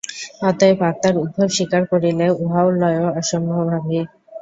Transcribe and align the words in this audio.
অতএব 0.41 0.79
আত্মার 0.89 1.15
উদ্ভব 1.17 1.49
স্বীকার 1.49 1.81
করিলে 1.91 2.25
উহার 2.37 2.67
লয়ও 2.81 3.05
অবশ্যম্ভাবী। 3.11 3.99